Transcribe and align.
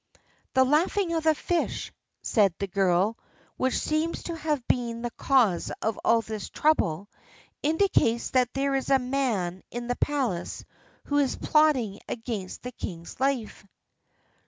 "The 0.55 0.63
laughing 0.63 1.13
of 1.13 1.25
the 1.25 1.35
fish," 1.35 1.93
said 2.23 2.55
the 2.57 2.65
girl, 2.65 3.19
"which 3.57 3.77
seems 3.77 4.23
to 4.23 4.35
have 4.35 4.67
been 4.67 5.03
the 5.03 5.11
cause 5.11 5.71
of 5.83 5.99
all 6.03 6.21
this 6.21 6.49
trouble, 6.49 7.07
indicates 7.61 8.31
that 8.31 8.51
there 8.55 8.73
is 8.73 8.89
a 8.89 8.97
man 8.97 9.61
in 9.69 9.85
the 9.85 9.95
palace 9.97 10.65
who 11.03 11.19
is 11.19 11.35
plotting 11.35 11.99
against 12.09 12.63
the 12.63 12.71
king's 12.71 13.19
life." 13.19 13.63